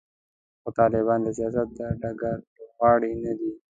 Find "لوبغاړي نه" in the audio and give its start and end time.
2.55-3.31